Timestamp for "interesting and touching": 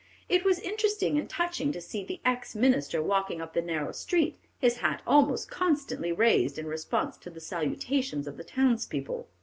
0.59-1.71